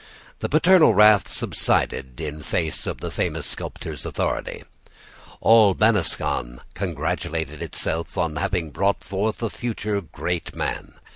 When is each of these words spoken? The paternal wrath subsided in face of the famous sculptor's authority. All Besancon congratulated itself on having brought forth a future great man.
The 0.39 0.49
paternal 0.49 0.95
wrath 0.95 1.27
subsided 1.27 2.19
in 2.19 2.41
face 2.41 2.87
of 2.87 3.01
the 3.01 3.11
famous 3.11 3.45
sculptor's 3.45 4.03
authority. 4.03 4.63
All 5.41 5.75
Besancon 5.75 6.61
congratulated 6.73 7.61
itself 7.61 8.17
on 8.17 8.37
having 8.37 8.71
brought 8.71 9.03
forth 9.03 9.43
a 9.43 9.49
future 9.51 10.01
great 10.01 10.55
man. 10.55 10.95